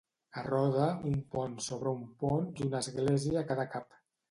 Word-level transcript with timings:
A 0.41 0.45
Roda, 0.45 0.87
un 1.09 1.19
pont 1.35 1.53
sobre 1.67 1.93
un 1.99 2.09
pont 2.25 2.51
i 2.59 2.67
una 2.71 2.83
església 2.87 3.39
a 3.45 3.47
cada 3.55 3.71
cap. 3.79 4.05